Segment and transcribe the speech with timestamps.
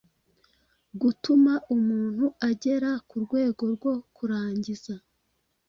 [1.01, 4.93] gutuma umuntu agera ku rwego rwo kurangiza.